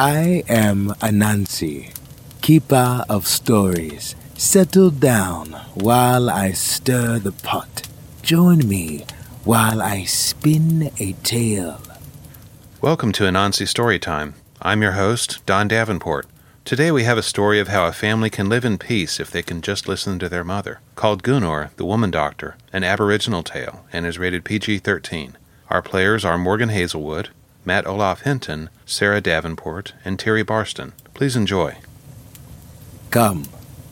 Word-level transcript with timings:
I 0.00 0.44
am 0.48 0.90
Anansi, 1.00 1.92
keeper 2.40 3.04
of 3.08 3.26
stories. 3.26 4.14
Settle 4.36 4.90
down 4.90 5.46
while 5.74 6.30
I 6.30 6.52
stir 6.52 7.18
the 7.18 7.32
pot. 7.32 7.88
Join 8.22 8.68
me 8.68 9.06
while 9.42 9.82
I 9.82 10.04
spin 10.04 10.92
a 11.00 11.14
tale. 11.24 11.80
Welcome 12.80 13.10
to 13.10 13.24
Anansi 13.24 13.66
Storytime. 13.66 14.34
I'm 14.62 14.82
your 14.82 14.92
host, 14.92 15.44
Don 15.46 15.66
Davenport. 15.66 16.28
Today 16.64 16.92
we 16.92 17.02
have 17.02 17.18
a 17.18 17.22
story 17.24 17.58
of 17.58 17.66
how 17.66 17.84
a 17.84 17.92
family 17.92 18.30
can 18.30 18.48
live 18.48 18.64
in 18.64 18.78
peace 18.78 19.18
if 19.18 19.32
they 19.32 19.42
can 19.42 19.60
just 19.62 19.88
listen 19.88 20.20
to 20.20 20.28
their 20.28 20.44
mother, 20.44 20.78
called 20.94 21.24
Gunor, 21.24 21.74
the 21.74 21.84
Woman 21.84 22.12
Doctor, 22.12 22.56
an 22.72 22.84
Aboriginal 22.84 23.42
tale, 23.42 23.84
and 23.92 24.06
is 24.06 24.16
rated 24.16 24.44
PG 24.44 24.78
13. 24.78 25.36
Our 25.70 25.82
players 25.82 26.24
are 26.24 26.38
Morgan 26.38 26.68
Hazelwood, 26.68 27.30
Matt 27.68 27.86
Olaf 27.86 28.22
Hinton, 28.22 28.70
Sarah 28.86 29.20
Davenport, 29.20 29.92
and 30.02 30.18
Terry 30.18 30.42
Barston. 30.42 30.94
Please 31.12 31.36
enjoy. 31.36 31.76
Come, 33.10 33.44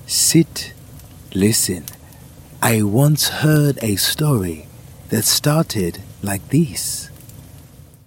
sit, 0.06 0.72
listen. 1.34 1.84
I 2.62 2.82
once 2.82 3.28
heard 3.28 3.78
a 3.82 3.96
story 3.96 4.66
that 5.10 5.26
started 5.26 6.00
like 6.22 6.48
this. 6.48 7.10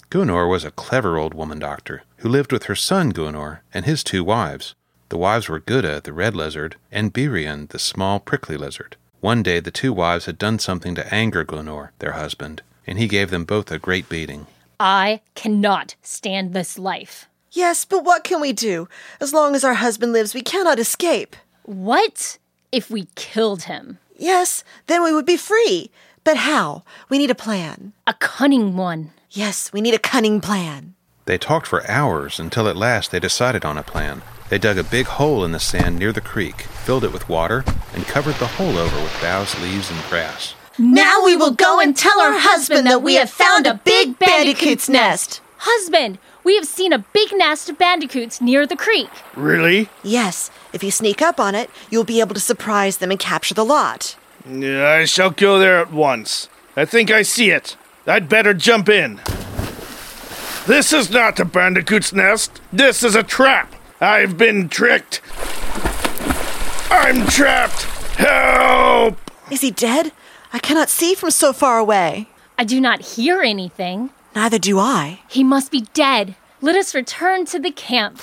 Gunor 0.09 0.49
was 0.49 0.65
a 0.65 0.71
clever 0.71 1.19
old 1.19 1.35
woman 1.35 1.59
doctor 1.59 2.01
who 2.17 2.29
lived 2.29 2.51
with 2.51 2.63
her 2.63 2.73
son 2.73 3.13
Gunor 3.13 3.59
and 3.71 3.85
his 3.85 4.03
two 4.03 4.23
wives. 4.23 4.73
The 5.09 5.19
wives 5.19 5.49
were 5.49 5.59
Gudda, 5.59 6.01
the 6.01 6.13
red 6.13 6.35
lizard, 6.35 6.77
and 6.91 7.13
Birian, 7.13 7.69
the 7.69 7.77
small 7.77 8.19
prickly 8.19 8.57
lizard. 8.57 8.95
One 9.21 9.43
day 9.43 9.59
the 9.59 9.69
two 9.69 9.93
wives 9.93 10.25
had 10.25 10.39
done 10.39 10.57
something 10.57 10.95
to 10.95 11.13
anger 11.13 11.45
Gunor, 11.45 11.89
their 11.99 12.13
husband, 12.13 12.63
and 12.87 12.97
he 12.97 13.07
gave 13.07 13.29
them 13.29 13.45
both 13.45 13.71
a 13.71 13.77
great 13.77 14.09
beating. 14.09 14.47
I 14.79 15.21
cannot 15.35 15.95
stand 16.01 16.53
this 16.53 16.79
life. 16.79 17.27
Yes, 17.51 17.83
but 17.83 18.05
what 18.05 18.23
can 18.23 18.39
we 18.39 18.53
do? 18.53 18.87
As 19.19 19.33
long 19.33 19.55
as 19.55 19.63
our 19.63 19.73
husband 19.73 20.13
lives, 20.13 20.33
we 20.33 20.41
cannot 20.41 20.79
escape. 20.79 21.35
What 21.63 22.37
if 22.71 22.89
we 22.89 23.07
killed 23.15 23.63
him? 23.63 23.97
Yes, 24.15 24.63
then 24.87 25.03
we 25.03 25.13
would 25.13 25.25
be 25.25 25.37
free. 25.37 25.91
But 26.23 26.37
how? 26.37 26.83
We 27.09 27.17
need 27.17 27.31
a 27.31 27.35
plan. 27.35 27.93
A 28.07 28.13
cunning 28.13 28.77
one. 28.77 29.11
Yes, 29.31 29.73
we 29.73 29.81
need 29.81 29.93
a 29.93 29.99
cunning 29.99 30.41
plan. 30.41 30.95
They 31.25 31.37
talked 31.37 31.67
for 31.67 31.89
hours 31.89 32.39
until 32.39 32.67
at 32.67 32.77
last 32.77 33.11
they 33.11 33.19
decided 33.19 33.65
on 33.65 33.77
a 33.77 33.83
plan. 33.83 34.21
They 34.49 34.57
dug 34.57 34.77
a 34.77 34.83
big 34.83 35.05
hole 35.05 35.43
in 35.43 35.51
the 35.51 35.59
sand 35.59 35.99
near 35.99 36.11
the 36.11 36.21
creek, 36.21 36.61
filled 36.61 37.03
it 37.03 37.13
with 37.13 37.29
water, 37.29 37.63
and 37.93 38.05
covered 38.05 38.35
the 38.35 38.47
hole 38.47 38.77
over 38.77 39.01
with 39.01 39.21
boughs, 39.21 39.59
leaves, 39.61 39.91
and 39.91 40.01
grass. 40.09 40.55
Now 40.79 41.25
we 41.25 41.35
will 41.35 41.51
go 41.51 41.81
and 41.81 41.95
tell 41.95 42.21
our 42.21 42.37
husband 42.39 42.87
that 42.87 43.01
we 43.01 43.15
have 43.15 43.29
found 43.29 43.67
a 43.67 43.81
big 43.83 44.17
bandicoot's 44.17 44.87
nest. 44.87 45.41
Husband, 45.57 46.19
we 46.45 46.55
have 46.55 46.65
seen 46.65 46.93
a 46.93 46.99
big 47.11 47.33
nest 47.33 47.69
of 47.69 47.77
bandicoots 47.77 48.39
near 48.39 48.65
the 48.65 48.77
creek. 48.77 49.09
Really? 49.35 49.89
Yes, 50.03 50.49
if 50.71 50.81
you 50.81 50.89
sneak 50.89 51.21
up 51.21 51.37
on 51.37 51.53
it, 51.53 51.69
you'll 51.89 52.05
be 52.05 52.21
able 52.21 52.33
to 52.33 52.39
surprise 52.39 52.97
them 52.97 53.11
and 53.11 53.19
capture 53.19 53.53
the 53.53 53.65
lot. 53.65 54.15
Yeah, 54.49 54.87
I 54.87 55.03
shall 55.03 55.31
go 55.31 55.59
there 55.59 55.79
at 55.79 55.91
once. 55.91 56.47
I 56.77 56.85
think 56.85 57.11
I 57.11 57.23
see 57.23 57.51
it. 57.51 57.75
I'd 58.07 58.29
better 58.29 58.53
jump 58.53 58.87
in. 58.87 59.19
This 60.65 60.93
is 60.93 61.09
not 61.09 61.41
a 61.41 61.45
bandicoot's 61.45 62.13
nest. 62.13 62.61
This 62.71 63.03
is 63.03 63.15
a 63.15 63.23
trap. 63.23 63.75
I've 63.99 64.37
been 64.37 64.69
tricked. 64.69 65.19
I'm 66.89 67.27
trapped. 67.27 67.83
Help! 68.15 69.17
Is 69.51 69.59
he 69.59 69.71
dead? 69.71 70.13
I 70.51 70.59
cannot 70.59 70.89
see 70.89 71.13
from 71.15 71.31
so 71.31 71.53
far 71.53 71.77
away. 71.77 72.27
I 72.57 72.63
do 72.63 72.81
not 72.81 73.01
hear 73.01 73.41
anything. 73.41 74.09
Neither 74.35 74.59
do 74.59 74.79
I. 74.79 75.21
He 75.29 75.43
must 75.43 75.71
be 75.71 75.87
dead. 75.93 76.35
Let 76.61 76.75
us 76.75 76.95
return 76.95 77.45
to 77.45 77.59
the 77.59 77.71
camp. 77.71 78.17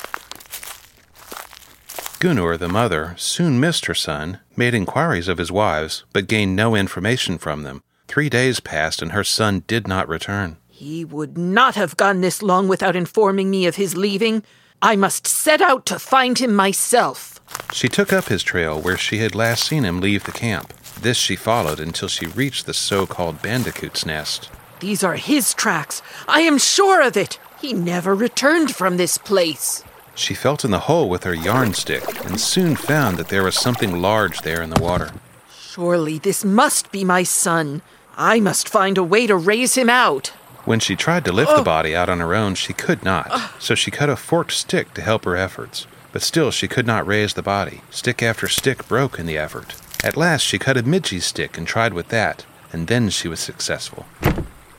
Gunor, 2.19 2.58
the 2.58 2.69
mother, 2.69 3.14
soon 3.19 3.60
missed 3.60 3.86
her 3.86 3.94
son, 3.94 4.41
made 4.56 4.74
inquiries 4.74 5.28
of 5.28 5.38
his 5.38 5.52
wives, 5.52 6.04
but 6.12 6.28
gained 6.28 6.56
no 6.56 6.75
information 6.75 7.38
from 7.38 7.62
them. 7.62 7.82
Three 8.09 8.28
days 8.28 8.60
passed 8.60 9.03
and 9.03 9.12
her 9.12 9.25
son 9.25 9.65
did 9.66 9.86
not 9.86 10.09
return. 10.09 10.56
He 10.69 11.04
would 11.04 11.38
not 11.38 11.75
have 11.75 11.97
gone 11.97 12.20
this 12.20 12.42
long 12.42 12.69
without 12.69 12.97
informing 12.97 13.50
me 13.50 13.66
of 13.66 13.76
his 13.76 13.97
leaving. 13.97 14.42
I 14.82 14.97
must 14.97 15.26
set 15.26 15.60
out 15.60 15.86
to 15.86 15.98
find 15.98 16.38
him 16.38 16.54
myself. 16.54 17.41
She 17.72 17.88
took 17.88 18.12
up 18.12 18.26
his 18.26 18.42
trail 18.42 18.81
where 18.81 18.97
she 18.97 19.19
had 19.19 19.34
last 19.34 19.65
seen 19.65 19.84
him 19.84 20.00
leave 20.00 20.25
the 20.25 20.32
camp. 20.32 20.72
This 21.01 21.17
she 21.17 21.37
followed 21.37 21.81
until 21.81 22.09
she 22.09 22.27
reached 22.27 22.67
the 22.67 22.75
so 22.75 23.07
called 23.07 23.43
bandicoot's 23.43 24.07
nest. 24.07 24.51
These 24.81 25.05
are 25.05 25.17
his 25.17 25.55
tracks. 25.55 26.03
I 26.29 26.41
am 26.41 26.59
sure 26.59 27.03
of 27.03 27.17
it. 27.17 27.39
He 27.61 27.73
never 27.73 28.15
returned 28.15 28.75
from 28.75 28.97
this 28.97 29.19
place. 29.19 29.84
She 30.15 30.34
felt 30.34 30.65
in 30.65 30.71
the 30.71 30.81
hole 30.81 31.09
with 31.09 31.25
her 31.25 31.34
yam 31.34 31.75
stick 31.75 32.03
and 32.25 32.41
soon 32.41 32.77
found 32.77 33.19
that 33.19 33.29
there 33.29 33.45
was 33.45 33.55
something 33.55 34.01
large 34.01 34.41
there 34.41 34.62
in 34.62 34.71
the 34.71 34.83
water. 34.83 35.12
Surely 35.51 36.19
this 36.19 36.45
must 36.45 36.91
be 36.91 37.05
my 37.05 37.23
son. 37.23 37.83
I 38.17 38.41
must 38.41 38.69
find 38.69 38.97
a 38.97 39.05
way 39.05 39.27
to 39.27 39.37
raise 39.37 39.75
him 39.75 39.91
out. 39.91 40.28
When 40.65 40.81
she 40.81 40.97
tried 40.97 41.25
to 41.27 41.33
lift 41.33 41.55
the 41.55 41.63
body 41.63 41.95
out 41.95 42.09
on 42.09 42.19
her 42.19 42.34
own, 42.34 42.55
she 42.55 42.73
could 42.73 43.05
not, 43.05 43.31
so 43.61 43.75
she 43.75 43.91
cut 43.91 44.09
a 44.09 44.17
forked 44.17 44.53
stick 44.53 44.95
to 44.95 45.03
help 45.03 45.25
her 45.25 45.37
efforts. 45.37 45.87
But 46.13 46.23
still, 46.23 46.51
she 46.51 46.67
could 46.67 46.87
not 46.87 47.07
raise 47.07 47.34
the 47.34 47.43
body. 47.43 47.83
Stick 47.91 48.23
after 48.23 48.49
stick 48.49 48.89
broke 48.89 49.19
in 49.19 49.27
the 49.27 49.39
effort. 49.39 49.77
At 50.06 50.17
last, 50.17 50.43
she 50.43 50.56
cut 50.56 50.77
a 50.77 50.84
midgey 50.84 51.21
stick 51.21 51.59
and 51.59 51.67
tried 51.67 51.93
with 51.93 52.11
that, 52.11 52.47
and 52.72 52.87
then 52.87 53.11
she 53.11 53.27
was 53.27 53.41
successful. 53.41 54.06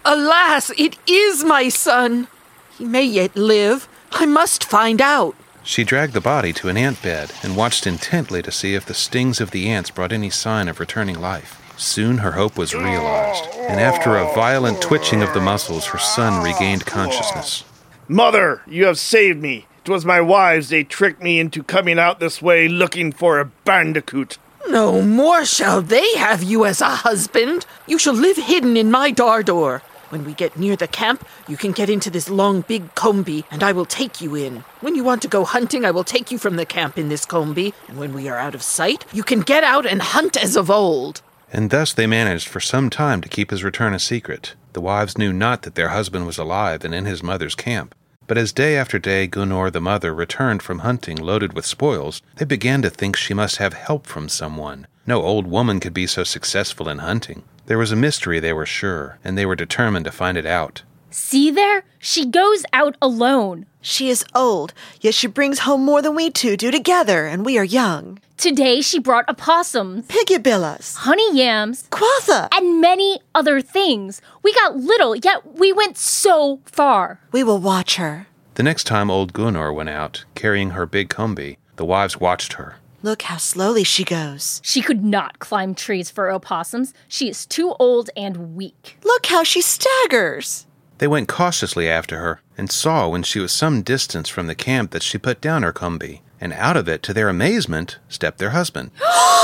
Alas, 0.05 0.71
it 0.77 0.95
is 1.05 1.43
my 1.43 1.67
son. 1.67 2.29
He 2.77 2.85
may 2.85 3.03
yet 3.03 3.35
live. 3.35 3.89
I 4.13 4.25
must 4.25 4.63
find 4.63 5.01
out. 5.01 5.35
She 5.63 5.83
dragged 5.83 6.13
the 6.13 6.21
body 6.21 6.53
to 6.53 6.69
an 6.69 6.77
ant 6.77 7.01
bed 7.01 7.33
and 7.43 7.57
watched 7.57 7.85
intently 7.85 8.41
to 8.41 8.53
see 8.53 8.73
if 8.73 8.85
the 8.85 8.93
stings 8.93 9.41
of 9.41 9.51
the 9.51 9.67
ants 9.67 9.89
brought 9.89 10.13
any 10.13 10.29
sign 10.29 10.69
of 10.69 10.79
returning 10.79 11.19
life. 11.19 11.61
Soon 11.75 12.19
her 12.19 12.31
hope 12.31 12.57
was 12.57 12.73
realized, 12.73 13.43
and 13.53 13.81
after 13.81 14.15
a 14.15 14.33
violent 14.33 14.81
twitching 14.81 15.21
of 15.21 15.33
the 15.33 15.41
muscles, 15.41 15.87
her 15.87 15.99
son 15.99 16.41
regained 16.41 16.85
consciousness. 16.85 17.65
Mother, 18.07 18.61
you 18.65 18.85
have 18.85 18.97
saved 18.97 19.41
me. 19.41 19.67
It 19.83 19.89
was 19.89 20.05
my 20.05 20.21
wives. 20.21 20.69
They 20.69 20.85
tricked 20.85 21.21
me 21.21 21.37
into 21.37 21.63
coming 21.63 21.99
out 21.99 22.21
this 22.21 22.41
way 22.41 22.69
looking 22.69 23.11
for 23.11 23.41
a 23.41 23.51
bandicoot. 23.65 24.37
No 24.69 25.01
more 25.01 25.45
shall 25.45 25.81
they 25.81 26.15
have 26.15 26.43
you 26.43 26.65
as 26.65 26.81
a 26.81 26.89
husband. 26.89 27.65
You 27.87 27.97
shall 27.97 28.13
live 28.13 28.35
hidden 28.35 28.75
in 28.75 28.91
my 28.91 29.11
Dardor. 29.11 29.81
When 30.09 30.25
we 30.25 30.33
get 30.33 30.57
near 30.57 30.75
the 30.75 30.87
camp, 30.87 31.25
you 31.47 31.55
can 31.55 31.71
get 31.71 31.89
into 31.89 32.09
this 32.09 32.29
long 32.29 32.61
big 32.61 32.93
combi, 32.95 33.45
and 33.49 33.63
I 33.63 33.71
will 33.71 33.85
take 33.85 34.21
you 34.21 34.35
in. 34.35 34.65
When 34.81 34.95
you 34.95 35.03
want 35.03 35.21
to 35.21 35.27
go 35.29 35.45
hunting, 35.45 35.85
I 35.85 35.91
will 35.91 36.03
take 36.03 36.31
you 36.31 36.37
from 36.37 36.57
the 36.57 36.65
camp 36.65 36.97
in 36.97 37.07
this 37.09 37.25
combi, 37.25 37.73
and 37.87 37.97
when 37.97 38.13
we 38.13 38.27
are 38.27 38.37
out 38.37 38.55
of 38.55 38.61
sight, 38.61 39.05
you 39.13 39.23
can 39.23 39.39
get 39.39 39.63
out 39.63 39.85
and 39.85 40.01
hunt 40.01 40.35
as 40.35 40.55
of 40.55 40.69
old. 40.69 41.21
And 41.51 41.69
thus 41.69 41.93
they 41.93 42.07
managed 42.07 42.49
for 42.49 42.59
some 42.59 42.89
time 42.89 43.21
to 43.21 43.29
keep 43.29 43.51
his 43.51 43.63
return 43.63 43.93
a 43.93 43.99
secret. 43.99 44.55
The 44.73 44.81
wives 44.81 45.17
knew 45.17 45.31
not 45.31 45.61
that 45.61 45.75
their 45.75 45.89
husband 45.89 46.25
was 46.25 46.37
alive 46.37 46.83
and 46.83 46.93
in 46.93 47.05
his 47.05 47.23
mother's 47.23 47.55
camp. 47.55 47.95
But 48.27 48.37
as 48.37 48.51
day 48.51 48.75
after 48.75 48.99
day 48.99 49.25
Gunor 49.27 49.71
the 49.71 49.79
mother 49.79 50.13
returned 50.13 50.61
from 50.61 50.79
hunting 50.79 51.17
loaded 51.17 51.53
with 51.53 51.65
spoils, 51.65 52.21
they 52.35 52.45
began 52.45 52.81
to 52.81 52.89
think 52.89 53.15
she 53.15 53.33
must 53.33 53.55
have 53.57 53.73
help 53.73 54.05
from 54.05 54.27
someone. 54.27 54.85
No 55.05 55.21
old 55.21 55.47
woman 55.47 55.79
could 55.79 55.93
be 55.93 56.05
so 56.07 56.25
successful 56.25 56.89
in 56.89 56.97
hunting. 56.97 57.43
There 57.67 57.77
was 57.77 57.93
a 57.93 57.95
mystery, 57.95 58.39
they 58.39 58.53
were 58.53 58.65
sure, 58.65 59.17
and 59.23 59.37
they 59.37 59.45
were 59.45 59.55
determined 59.55 60.05
to 60.05 60.11
find 60.11 60.37
it 60.37 60.45
out. 60.45 60.83
See 61.09 61.49
there? 61.49 61.83
She 61.99 62.25
goes 62.25 62.65
out 62.73 62.97
alone. 63.01 63.65
She 63.89 64.09
is 64.09 64.25
old, 64.35 64.73
yet 64.99 65.13
she 65.13 65.27
brings 65.27 65.59
home 65.59 65.85
more 65.85 66.01
than 66.01 66.13
we 66.13 66.29
two 66.29 66.57
do 66.57 66.71
together, 66.71 67.25
and 67.25 67.45
we 67.45 67.57
are 67.57 67.63
young. 67.63 68.19
Today 68.35 68.81
she 68.81 68.99
brought 68.99 69.29
opossums, 69.29 70.05
Pigubillas, 70.07 70.97
honey 70.97 71.37
yams, 71.37 71.87
Quatha. 71.89 72.49
and 72.53 72.81
many 72.81 73.21
other 73.33 73.61
things. 73.61 74.21
We 74.43 74.53
got 74.53 74.75
little, 74.75 75.15
yet 75.15 75.57
we 75.57 75.71
went 75.71 75.97
so 75.97 76.59
far. 76.65 77.21
We 77.31 77.45
will 77.45 77.59
watch 77.59 77.95
her. 77.95 78.27
The 78.55 78.63
next 78.63 78.83
time 78.83 79.09
old 79.09 79.31
Gunor 79.31 79.73
went 79.73 79.87
out, 79.89 80.25
carrying 80.35 80.71
her 80.71 80.85
big 80.85 81.07
combi, 81.07 81.55
the 81.77 81.85
wives 81.85 82.19
watched 82.19 82.53
her. 82.53 82.75
Look 83.03 83.21
how 83.21 83.37
slowly 83.37 83.85
she 83.85 84.03
goes. 84.03 84.59
She 84.65 84.81
could 84.81 85.05
not 85.05 85.39
climb 85.39 85.73
trees 85.73 86.11
for 86.11 86.29
opossums. 86.29 86.93
She 87.07 87.29
is 87.29 87.45
too 87.45 87.73
old 87.79 88.09
and 88.17 88.53
weak. 88.53 88.97
Look 89.05 89.27
how 89.27 89.45
she 89.45 89.61
staggers. 89.61 90.65
They 90.97 91.07
went 91.07 91.29
cautiously 91.29 91.87
after 91.87 92.17
her, 92.17 92.41
and 92.57 92.71
saw 92.71 93.07
when 93.07 93.23
she 93.23 93.39
was 93.39 93.51
some 93.51 93.81
distance 93.81 94.27
from 94.27 94.47
the 94.47 94.55
camp 94.55 94.91
that 94.91 95.03
she 95.03 95.17
put 95.17 95.39
down 95.39 95.63
her 95.63 95.71
combi, 95.71 96.21
and 96.41 96.51
out 96.53 96.75
of 96.75 96.89
it, 96.89 97.03
to 97.03 97.13
their 97.13 97.29
amazement, 97.29 97.99
stepped 98.09 98.39
their 98.39 98.49
husband. 98.51 98.91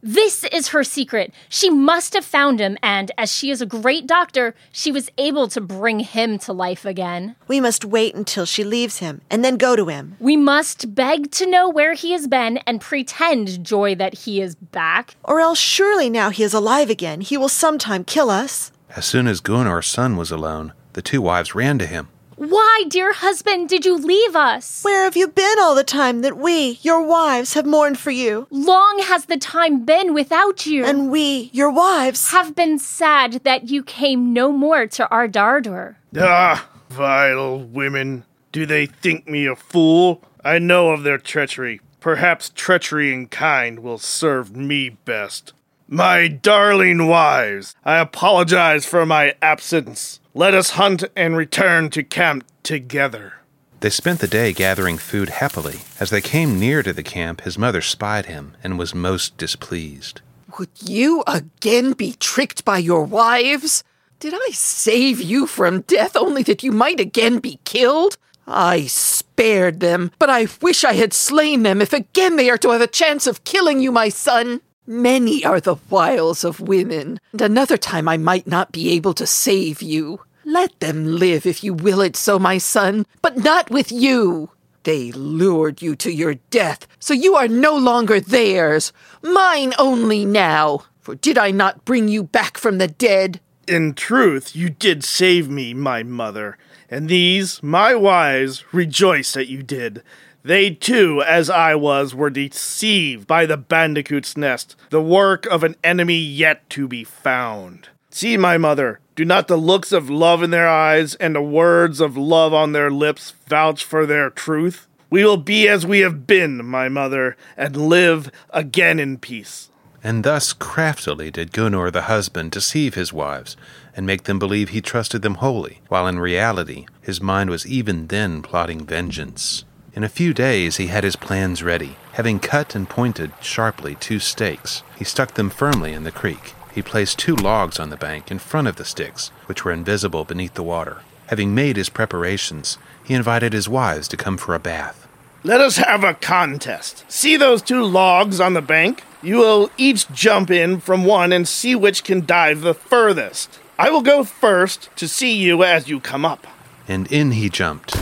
This 0.00 0.44
is 0.44 0.68
her 0.68 0.84
secret. 0.84 1.34
She 1.48 1.68
must 1.68 2.14
have 2.14 2.24
found 2.24 2.60
him, 2.60 2.78
and 2.84 3.10
as 3.18 3.32
she 3.34 3.50
is 3.50 3.60
a 3.60 3.66
great 3.66 4.06
doctor, 4.06 4.54
she 4.70 4.92
was 4.92 5.10
able 5.18 5.48
to 5.48 5.60
bring 5.60 5.98
him 5.98 6.38
to 6.40 6.52
life 6.52 6.84
again. 6.84 7.34
We 7.48 7.60
must 7.60 7.84
wait 7.84 8.14
until 8.14 8.46
she 8.46 8.62
leaves 8.62 8.98
him 8.98 9.22
and 9.28 9.44
then 9.44 9.56
go 9.56 9.74
to 9.74 9.86
him. 9.86 10.16
We 10.20 10.36
must 10.36 10.94
beg 10.94 11.32
to 11.32 11.50
know 11.50 11.68
where 11.68 11.94
he 11.94 12.12
has 12.12 12.28
been 12.28 12.58
and 12.58 12.80
pretend 12.80 13.64
joy 13.64 13.96
that 13.96 14.14
he 14.14 14.40
is 14.40 14.54
back. 14.54 15.16
Or 15.24 15.40
else, 15.40 15.58
surely 15.58 16.08
now 16.08 16.30
he 16.30 16.44
is 16.44 16.54
alive 16.54 16.90
again, 16.90 17.20
he 17.20 17.36
will 17.36 17.48
sometime 17.48 18.04
kill 18.04 18.30
us. 18.30 18.70
As 18.94 19.04
soon 19.04 19.26
as 19.26 19.40
Gunnar's 19.40 19.88
son 19.88 20.16
was 20.16 20.30
alone, 20.30 20.74
the 20.92 21.02
two 21.02 21.20
wives 21.20 21.56
ran 21.56 21.76
to 21.80 21.86
him. 21.86 22.08
Why, 22.38 22.84
dear 22.86 23.12
husband, 23.12 23.68
did 23.68 23.84
you 23.84 23.96
leave 23.96 24.36
us? 24.36 24.84
Where 24.84 25.02
have 25.02 25.16
you 25.16 25.26
been 25.26 25.58
all 25.58 25.74
the 25.74 25.82
time 25.82 26.20
that 26.20 26.36
we, 26.36 26.78
your 26.82 27.02
wives, 27.02 27.54
have 27.54 27.66
mourned 27.66 27.98
for 27.98 28.12
you? 28.12 28.46
Long 28.52 29.00
has 29.00 29.24
the 29.24 29.36
time 29.36 29.84
been 29.84 30.14
without 30.14 30.64
you. 30.64 30.84
And 30.84 31.10
we, 31.10 31.50
your 31.52 31.68
wives, 31.68 32.30
have 32.30 32.54
been 32.54 32.78
sad 32.78 33.42
that 33.42 33.70
you 33.70 33.82
came 33.82 34.32
no 34.32 34.52
more 34.52 34.86
to 34.86 35.08
our 35.08 35.26
Dardor. 35.26 35.96
Ah, 36.16 36.68
vile 36.88 37.58
women. 37.58 38.24
Do 38.52 38.66
they 38.66 38.86
think 38.86 39.26
me 39.26 39.46
a 39.46 39.56
fool? 39.56 40.22
I 40.44 40.60
know 40.60 40.92
of 40.92 41.02
their 41.02 41.18
treachery. 41.18 41.80
Perhaps 41.98 42.52
treachery 42.54 43.12
in 43.12 43.26
kind 43.26 43.80
will 43.80 43.98
serve 43.98 44.54
me 44.54 44.90
best. 44.90 45.54
My 45.90 46.28
darling 46.28 47.06
wives, 47.06 47.74
I 47.82 47.96
apologize 47.96 48.84
for 48.84 49.06
my 49.06 49.34
absence. 49.40 50.20
Let 50.34 50.52
us 50.52 50.72
hunt 50.72 51.04
and 51.16 51.34
return 51.34 51.88
to 51.90 52.02
camp 52.02 52.44
together. 52.62 53.36
They 53.80 53.88
spent 53.88 54.20
the 54.20 54.28
day 54.28 54.52
gathering 54.52 54.98
food 54.98 55.30
happily. 55.30 55.80
As 55.98 56.10
they 56.10 56.20
came 56.20 56.60
near 56.60 56.82
to 56.82 56.92
the 56.92 57.02
camp, 57.02 57.40
his 57.40 57.56
mother 57.56 57.80
spied 57.80 58.26
him 58.26 58.54
and 58.62 58.78
was 58.78 58.94
most 58.94 59.38
displeased. 59.38 60.20
Would 60.58 60.68
you 60.82 61.24
again 61.26 61.94
be 61.94 62.12
tricked 62.20 62.66
by 62.66 62.76
your 62.76 63.04
wives? 63.04 63.82
Did 64.20 64.34
I 64.34 64.50
save 64.52 65.22
you 65.22 65.46
from 65.46 65.80
death 65.82 66.16
only 66.16 66.42
that 66.42 66.62
you 66.62 66.70
might 66.70 67.00
again 67.00 67.38
be 67.38 67.60
killed? 67.64 68.18
I 68.46 68.84
spared 68.88 69.80
them, 69.80 70.10
but 70.18 70.28
I 70.28 70.48
wish 70.60 70.84
I 70.84 70.92
had 70.92 71.14
slain 71.14 71.62
them 71.62 71.80
if 71.80 71.94
again 71.94 72.36
they 72.36 72.50
are 72.50 72.58
to 72.58 72.72
have 72.72 72.82
a 72.82 72.86
chance 72.86 73.26
of 73.26 73.44
killing 73.44 73.80
you, 73.80 73.90
my 73.90 74.10
son. 74.10 74.60
Many 74.90 75.44
are 75.44 75.60
the 75.60 75.76
wiles 75.90 76.44
of 76.44 76.60
women, 76.60 77.20
and 77.32 77.42
another 77.42 77.76
time 77.76 78.08
I 78.08 78.16
might 78.16 78.46
not 78.46 78.72
be 78.72 78.90
able 78.92 79.12
to 79.12 79.26
save 79.26 79.82
you. 79.82 80.22
Let 80.46 80.80
them 80.80 81.04
live 81.18 81.44
if 81.44 81.62
you 81.62 81.74
will 81.74 82.00
it 82.00 82.16
so, 82.16 82.38
my 82.38 82.56
son, 82.56 83.04
but 83.20 83.36
not 83.36 83.70
with 83.70 83.92
you. 83.92 84.48
They 84.84 85.12
lured 85.12 85.82
you 85.82 85.94
to 85.96 86.10
your 86.10 86.36
death, 86.48 86.86
so 86.98 87.12
you 87.12 87.34
are 87.34 87.48
no 87.48 87.76
longer 87.76 88.18
theirs, 88.18 88.94
mine 89.20 89.74
only 89.78 90.24
now. 90.24 90.84
For 91.00 91.14
did 91.16 91.36
I 91.36 91.50
not 91.50 91.84
bring 91.84 92.08
you 92.08 92.22
back 92.22 92.56
from 92.56 92.78
the 92.78 92.88
dead? 92.88 93.40
In 93.66 93.92
truth, 93.92 94.56
you 94.56 94.70
did 94.70 95.04
save 95.04 95.50
me, 95.50 95.74
my 95.74 96.02
mother, 96.02 96.56
and 96.88 97.10
these, 97.10 97.62
my 97.62 97.94
wives, 97.94 98.64
rejoice 98.72 99.34
that 99.34 99.50
you 99.50 99.62
did. 99.62 100.02
They 100.48 100.70
too, 100.70 101.22
as 101.26 101.50
I 101.50 101.74
was, 101.74 102.14
were 102.14 102.30
deceived 102.30 103.26
by 103.26 103.44
the 103.44 103.58
bandicoot's 103.58 104.34
nest, 104.34 104.76
the 104.88 105.02
work 105.02 105.44
of 105.44 105.62
an 105.62 105.76
enemy 105.84 106.16
yet 106.16 106.70
to 106.70 106.88
be 106.88 107.04
found. 107.04 107.90
See, 108.08 108.38
my 108.38 108.56
mother, 108.56 109.00
do 109.14 109.26
not 109.26 109.48
the 109.48 109.58
looks 109.58 109.92
of 109.92 110.08
love 110.08 110.42
in 110.42 110.48
their 110.48 110.66
eyes 110.66 111.14
and 111.16 111.34
the 111.34 111.42
words 111.42 112.00
of 112.00 112.16
love 112.16 112.54
on 112.54 112.72
their 112.72 112.90
lips 112.90 113.34
vouch 113.46 113.84
for 113.84 114.06
their 114.06 114.30
truth? 114.30 114.88
We 115.10 115.22
will 115.22 115.36
be 115.36 115.68
as 115.68 115.84
we 115.84 115.98
have 115.98 116.26
been, 116.26 116.64
my 116.64 116.88
mother, 116.88 117.36
and 117.54 117.76
live 117.76 118.30
again 118.48 118.98
in 118.98 119.18
peace. 119.18 119.68
And 120.02 120.24
thus 120.24 120.54
craftily 120.54 121.30
did 121.30 121.52
Gunnar 121.52 121.90
the 121.90 122.08
husband 122.08 122.52
deceive 122.52 122.94
his 122.94 123.12
wives, 123.12 123.54
and 123.94 124.06
make 124.06 124.22
them 124.22 124.38
believe 124.38 124.70
he 124.70 124.80
trusted 124.80 125.20
them 125.20 125.34
wholly, 125.34 125.82
while 125.88 126.06
in 126.06 126.18
reality 126.18 126.86
his 127.02 127.20
mind 127.20 127.50
was 127.50 127.66
even 127.66 128.06
then 128.06 128.40
plotting 128.40 128.86
vengeance. 128.86 129.64
In 129.98 130.04
a 130.04 130.08
few 130.08 130.32
days 130.32 130.76
he 130.76 130.86
had 130.86 131.02
his 131.02 131.16
plans 131.16 131.60
ready. 131.60 131.96
Having 132.12 132.38
cut 132.38 132.76
and 132.76 132.88
pointed 132.88 133.32
sharply 133.42 133.96
two 133.96 134.20
stakes, 134.20 134.84
he 134.96 135.02
stuck 135.02 135.34
them 135.34 135.50
firmly 135.50 135.92
in 135.92 136.04
the 136.04 136.12
creek. 136.12 136.54
He 136.72 136.82
placed 136.82 137.18
two 137.18 137.34
logs 137.34 137.80
on 137.80 137.90
the 137.90 137.96
bank 137.96 138.30
in 138.30 138.38
front 138.38 138.68
of 138.68 138.76
the 138.76 138.84
sticks, 138.84 139.32
which 139.46 139.64
were 139.64 139.72
invisible 139.72 140.24
beneath 140.24 140.54
the 140.54 140.62
water. 140.62 140.98
Having 141.26 141.52
made 141.52 141.76
his 141.76 141.88
preparations, 141.88 142.78
he 143.02 143.12
invited 143.12 143.52
his 143.52 143.68
wives 143.68 144.06
to 144.06 144.16
come 144.16 144.36
for 144.36 144.54
a 144.54 144.60
bath. 144.60 145.08
Let 145.42 145.60
us 145.60 145.78
have 145.78 146.04
a 146.04 146.14
contest. 146.14 147.04
See 147.08 147.36
those 147.36 147.60
two 147.60 147.82
logs 147.82 148.38
on 148.38 148.54
the 148.54 148.62
bank? 148.62 149.02
You 149.20 149.38
will 149.38 149.68
each 149.76 150.08
jump 150.12 150.48
in 150.48 150.78
from 150.78 151.06
one 151.06 151.32
and 151.32 151.48
see 151.48 151.74
which 151.74 152.04
can 152.04 152.24
dive 152.24 152.60
the 152.60 152.72
furthest. 152.72 153.58
I 153.80 153.90
will 153.90 154.02
go 154.02 154.22
first 154.22 154.90
to 154.94 155.08
see 155.08 155.34
you 155.34 155.64
as 155.64 155.88
you 155.88 155.98
come 155.98 156.24
up. 156.24 156.46
And 156.86 157.10
in 157.10 157.32
he 157.32 157.50
jumped, 157.50 157.96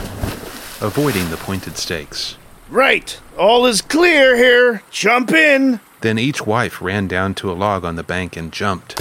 avoiding 0.80 1.30
the 1.30 1.36
pointed 1.36 1.76
stakes. 1.76 2.36
Right. 2.68 3.18
All 3.38 3.66
is 3.66 3.80
clear 3.82 4.36
here. 4.36 4.82
Jump 4.90 5.32
in. 5.32 5.80
Then 6.00 6.18
each 6.18 6.46
wife 6.46 6.82
ran 6.82 7.08
down 7.08 7.34
to 7.36 7.50
a 7.50 7.54
log 7.54 7.84
on 7.84 7.96
the 7.96 8.02
bank 8.02 8.36
and 8.36 8.52
jumped. 8.52 8.96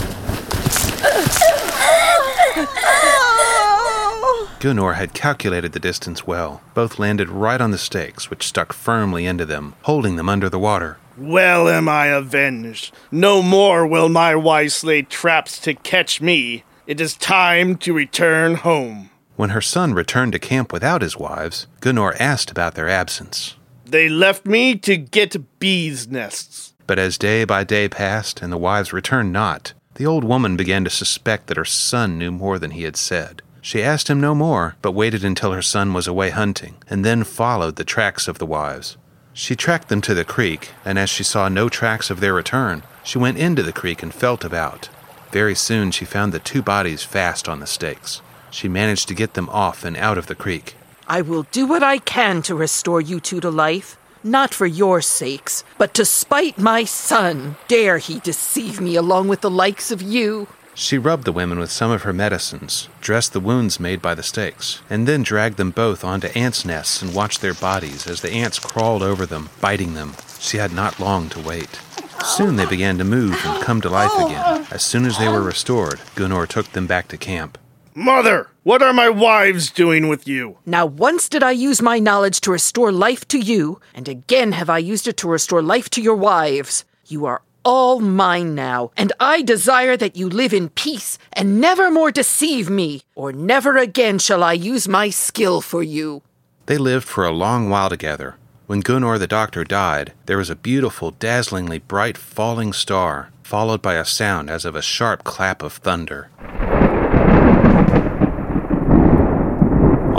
Gunnar 4.59 4.93
had 4.93 5.13
calculated 5.13 5.73
the 5.73 5.79
distance 5.79 6.25
well. 6.25 6.61
Both 6.73 6.97
landed 6.97 7.29
right 7.29 7.61
on 7.61 7.71
the 7.71 7.77
stakes, 7.77 8.29
which 8.29 8.47
stuck 8.47 8.73
firmly 8.73 9.25
into 9.25 9.45
them, 9.45 9.75
holding 9.83 10.15
them 10.15 10.29
under 10.29 10.49
the 10.49 10.57
water. 10.57 10.97
Well 11.17 11.69
am 11.69 11.87
I 11.87 12.07
avenged. 12.07 12.93
No 13.11 13.41
more 13.41 13.85
will 13.85 14.09
my 14.09 14.35
wives 14.35 14.83
lay 14.83 15.03
traps 15.03 15.59
to 15.59 15.73
catch 15.73 16.19
me. 16.19 16.63
It 16.87 16.99
is 16.99 17.15
time 17.15 17.77
to 17.77 17.93
return 17.93 18.55
home. 18.55 19.09
When 19.35 19.49
her 19.49 19.61
son 19.61 19.93
returned 19.93 20.31
to 20.33 20.39
camp 20.39 20.71
without 20.71 21.01
his 21.01 21.17
wives, 21.17 21.67
Gunnar 21.81 22.15
asked 22.19 22.51
about 22.51 22.75
their 22.75 22.87
absence. 22.87 23.55
They 23.85 24.09
left 24.09 24.45
me 24.45 24.75
to 24.77 24.97
get 24.97 25.59
bees' 25.59 26.07
nests. 26.07 26.73
But 26.87 26.99
as 26.99 27.17
day 27.17 27.43
by 27.43 27.63
day 27.63 27.89
passed 27.89 28.41
and 28.41 28.51
the 28.51 28.57
wives 28.57 28.93
returned 28.93 29.33
not, 29.33 29.73
the 29.95 30.05
old 30.05 30.23
woman 30.23 30.55
began 30.55 30.83
to 30.83 30.89
suspect 30.89 31.47
that 31.47 31.57
her 31.57 31.65
son 31.65 32.17
knew 32.17 32.31
more 32.31 32.59
than 32.59 32.71
he 32.71 32.83
had 32.83 32.95
said. 32.95 33.41
She 33.61 33.81
asked 33.81 34.09
him 34.09 34.21
no 34.21 34.35
more, 34.35 34.75
but 34.81 34.91
waited 34.91 35.23
until 35.25 35.51
her 35.51 35.61
son 35.61 35.93
was 35.93 36.07
away 36.07 36.29
hunting, 36.29 36.75
and 36.87 37.03
then 37.03 37.23
followed 37.23 37.77
the 37.77 37.83
tracks 37.83 38.27
of 38.27 38.37
the 38.37 38.45
wives. 38.45 38.95
She 39.33 39.55
tracked 39.55 39.89
them 39.89 40.01
to 40.01 40.13
the 40.13 40.23
creek, 40.23 40.71
and 40.85 40.99
as 40.99 41.09
she 41.09 41.23
saw 41.23 41.49
no 41.49 41.67
tracks 41.67 42.09
of 42.09 42.19
their 42.19 42.33
return, 42.33 42.83
she 43.03 43.17
went 43.17 43.37
into 43.37 43.63
the 43.63 43.73
creek 43.73 44.03
and 44.03 44.13
felt 44.13 44.45
about. 44.45 44.89
Very 45.31 45.55
soon 45.55 45.91
she 45.91 46.05
found 46.05 46.31
the 46.31 46.39
two 46.39 46.61
bodies 46.61 47.03
fast 47.03 47.49
on 47.49 47.59
the 47.59 47.67
stakes. 47.67 48.21
She 48.55 48.69
managed 48.69 49.09
to 49.09 49.13
get 49.13 49.33
them 49.33 49.49
off 49.49 49.83
and 49.83 49.97
out 49.97 50.17
of 50.17 50.27
the 50.27 50.33
creek. 50.33 50.75
I 51.09 51.21
will 51.21 51.43
do 51.51 51.67
what 51.67 51.83
I 51.83 51.97
can 51.97 52.41
to 52.43 52.55
restore 52.55 53.01
you 53.01 53.19
two 53.19 53.41
to 53.41 53.49
life. 53.49 53.97
Not 54.23 54.53
for 54.53 54.65
your 54.65 55.01
sakes, 55.01 55.65
but 55.77 55.93
to 55.95 56.05
spite 56.05 56.57
my 56.57 56.85
son. 56.85 57.57
Dare 57.67 57.97
he 57.97 58.21
deceive 58.21 58.79
me 58.79 58.95
along 58.95 59.27
with 59.27 59.41
the 59.41 59.51
likes 59.51 59.91
of 59.91 60.01
you? 60.01 60.47
She 60.73 60.97
rubbed 60.97 61.25
the 61.25 61.33
women 61.33 61.59
with 61.59 61.69
some 61.69 61.91
of 61.91 62.03
her 62.03 62.13
medicines, 62.13 62.87
dressed 63.01 63.33
the 63.33 63.41
wounds 63.41 63.77
made 63.77 64.01
by 64.01 64.15
the 64.15 64.23
stakes, 64.23 64.81
and 64.89 65.05
then 65.05 65.21
dragged 65.21 65.57
them 65.57 65.71
both 65.71 66.05
onto 66.05 66.27
ants' 66.27 66.63
nests 66.63 67.01
and 67.01 67.13
watched 67.13 67.41
their 67.41 67.53
bodies 67.53 68.07
as 68.07 68.21
the 68.21 68.31
ants 68.31 68.57
crawled 68.57 69.03
over 69.03 69.25
them, 69.25 69.49
biting 69.59 69.95
them. 69.95 70.13
She 70.39 70.59
had 70.59 70.71
not 70.71 70.97
long 70.97 71.27
to 71.31 71.41
wait. 71.41 71.81
Soon 72.23 72.55
they 72.55 72.65
began 72.65 72.97
to 72.99 73.03
move 73.03 73.37
and 73.45 73.61
come 73.61 73.81
to 73.81 73.89
life 73.89 74.11
oh. 74.13 74.27
again. 74.27 74.67
As 74.71 74.81
soon 74.81 75.03
as 75.03 75.17
they 75.17 75.27
were 75.27 75.43
restored, 75.43 75.99
Gunnar 76.15 76.47
took 76.47 76.71
them 76.71 76.87
back 76.87 77.09
to 77.09 77.17
camp. 77.17 77.57
Mother, 77.97 78.49
what 78.63 78.81
are 78.81 78.91
my 78.91 79.07
wives 79.07 79.71
doing 79.71 80.09
with 80.09 80.27
you? 80.27 80.57
Now, 80.65 80.85
once 80.85 81.29
did 81.29 81.41
I 81.41 81.51
use 81.51 81.81
my 81.81 81.97
knowledge 81.97 82.41
to 82.41 82.51
restore 82.51 82.91
life 82.91 83.25
to 83.29 83.39
you, 83.39 83.79
and 83.93 84.09
again 84.09 84.51
have 84.51 84.69
I 84.69 84.79
used 84.79 85.07
it 85.07 85.15
to 85.17 85.29
restore 85.29 85.61
life 85.61 85.89
to 85.91 86.01
your 86.01 86.17
wives. 86.17 86.83
You 87.07 87.25
are 87.25 87.41
all 87.63 88.01
mine 88.01 88.53
now, 88.53 88.91
and 88.97 89.13
I 89.17 89.43
desire 89.43 89.95
that 89.95 90.17
you 90.17 90.27
live 90.27 90.53
in 90.53 90.67
peace 90.67 91.17
and 91.31 91.61
never 91.61 91.89
more 91.89 92.11
deceive 92.11 92.69
me, 92.69 93.03
or 93.15 93.31
never 93.31 93.77
again 93.77 94.19
shall 94.19 94.43
I 94.43 94.51
use 94.51 94.89
my 94.89 95.09
skill 95.09 95.61
for 95.61 95.81
you. 95.81 96.21
They 96.65 96.77
lived 96.77 97.07
for 97.07 97.23
a 97.23 97.31
long 97.31 97.69
while 97.69 97.89
together. 97.89 98.35
When 98.67 98.81
Gunnar 98.81 99.17
the 99.17 99.25
doctor 99.25 99.63
died, 99.63 100.11
there 100.25 100.37
was 100.37 100.49
a 100.49 100.55
beautiful, 100.57 101.11
dazzlingly 101.11 101.79
bright 101.79 102.17
falling 102.17 102.73
star, 102.73 103.29
followed 103.41 103.81
by 103.81 103.93
a 103.93 104.03
sound 104.03 104.49
as 104.49 104.65
of 104.65 104.75
a 104.75 104.81
sharp 104.81 105.23
clap 105.23 105.63
of 105.63 105.71
thunder. 105.71 106.29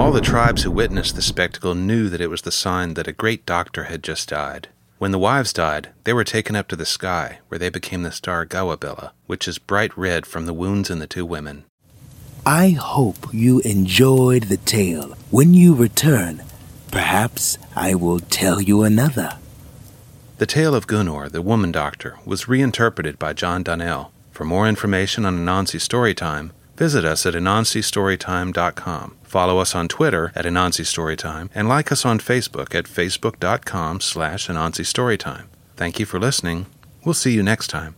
All 0.06 0.12
the 0.12 0.20
tribes 0.20 0.62
who 0.62 0.70
witnessed 0.70 1.16
the 1.16 1.20
spectacle 1.20 1.74
knew 1.74 2.08
that 2.10 2.20
it 2.20 2.30
was 2.30 2.42
the 2.42 2.52
sign 2.52 2.94
that 2.94 3.08
a 3.08 3.12
great 3.12 3.44
doctor 3.44 3.84
had 3.90 4.04
just 4.04 4.28
died. 4.28 4.68
When 4.98 5.10
the 5.10 5.18
wives 5.18 5.52
died, 5.52 5.88
they 6.04 6.12
were 6.12 6.22
taken 6.22 6.54
up 6.54 6.68
to 6.68 6.76
the 6.76 6.86
sky, 6.86 7.40
where 7.48 7.58
they 7.58 7.70
became 7.70 8.04
the 8.04 8.12
star 8.12 8.46
Gawabella, 8.46 9.10
which 9.26 9.48
is 9.48 9.58
bright 9.58 9.90
red 9.98 10.24
from 10.24 10.46
the 10.46 10.54
wounds 10.54 10.90
in 10.90 11.00
the 11.00 11.08
two 11.08 11.26
women. 11.26 11.64
I 12.46 12.68
hope 12.80 13.34
you 13.34 13.58
enjoyed 13.62 14.44
the 14.44 14.58
tale. 14.58 15.16
When 15.32 15.54
you 15.54 15.74
return, 15.74 16.44
perhaps 16.92 17.58
I 17.74 17.96
will 17.96 18.20
tell 18.20 18.60
you 18.60 18.84
another. 18.84 19.38
The 20.38 20.46
tale 20.46 20.76
of 20.76 20.86
Gunnar, 20.86 21.28
the 21.28 21.42
woman 21.42 21.72
doctor, 21.72 22.16
was 22.24 22.46
reinterpreted 22.46 23.18
by 23.18 23.32
John 23.32 23.64
Donnell. 23.64 24.12
For 24.30 24.44
more 24.44 24.68
information 24.68 25.26
on 25.26 25.36
Anansi 25.36 25.80
Storytime, 25.80 26.52
visit 26.76 27.04
us 27.04 27.26
at 27.26 27.34
anansistorytime.com. 27.34 29.16
Follow 29.22 29.58
us 29.58 29.74
on 29.74 29.88
Twitter 29.88 30.32
at 30.34 30.44
Anansi 30.44 30.84
Storytime 30.84 31.50
and 31.54 31.68
like 31.68 31.90
us 31.90 32.04
on 32.04 32.18
Facebook 32.18 32.74
at 32.74 32.84
facebook.com 32.84 34.00
slash 34.00 34.48
Anansi 34.48 34.84
Storytime. 34.84 35.46
Thank 35.76 35.98
you 35.98 36.06
for 36.06 36.18
listening. 36.18 36.66
We'll 37.04 37.14
see 37.14 37.32
you 37.32 37.42
next 37.42 37.68
time. 37.68 37.96